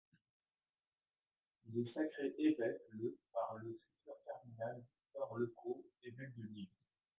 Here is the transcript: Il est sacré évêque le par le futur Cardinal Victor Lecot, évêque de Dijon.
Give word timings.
Il 1.67 1.77
est 1.79 1.85
sacré 1.85 2.33
évêque 2.39 2.81
le 2.89 3.15
par 3.31 3.57
le 3.57 3.71
futur 3.71 4.15
Cardinal 4.25 4.83
Victor 5.05 5.37
Lecot, 5.37 5.83
évêque 6.03 6.35
de 6.37 6.47
Dijon. 6.47 6.73